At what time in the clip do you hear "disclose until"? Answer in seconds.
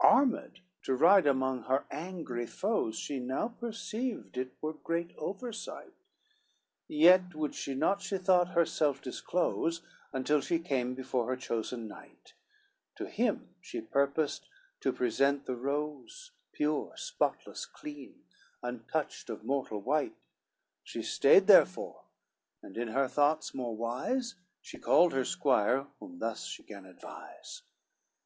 9.02-10.40